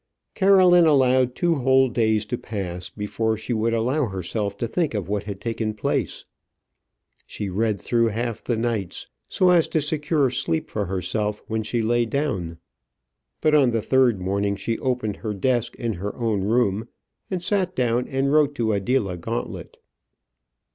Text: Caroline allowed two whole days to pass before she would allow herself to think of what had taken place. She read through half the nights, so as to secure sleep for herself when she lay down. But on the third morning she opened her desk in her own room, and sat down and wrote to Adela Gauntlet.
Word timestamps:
Caroline 0.33 0.87
allowed 0.87 1.35
two 1.35 1.57
whole 1.57 1.87
days 1.87 2.25
to 2.25 2.35
pass 2.35 2.89
before 2.89 3.37
she 3.37 3.53
would 3.53 3.71
allow 3.75 4.07
herself 4.07 4.57
to 4.57 4.67
think 4.67 4.95
of 4.95 5.07
what 5.07 5.25
had 5.25 5.39
taken 5.39 5.75
place. 5.75 6.25
She 7.27 7.49
read 7.49 7.79
through 7.79 8.07
half 8.07 8.43
the 8.43 8.57
nights, 8.57 9.05
so 9.29 9.51
as 9.51 9.67
to 9.67 9.79
secure 9.79 10.31
sleep 10.31 10.71
for 10.71 10.87
herself 10.87 11.43
when 11.45 11.61
she 11.61 11.83
lay 11.83 12.07
down. 12.07 12.57
But 13.41 13.53
on 13.53 13.69
the 13.69 13.79
third 13.83 14.19
morning 14.19 14.55
she 14.55 14.79
opened 14.79 15.17
her 15.17 15.35
desk 15.35 15.75
in 15.75 15.93
her 15.93 16.15
own 16.15 16.45
room, 16.45 16.87
and 17.29 17.43
sat 17.43 17.75
down 17.75 18.07
and 18.07 18.33
wrote 18.33 18.55
to 18.55 18.73
Adela 18.73 19.17
Gauntlet. 19.17 19.77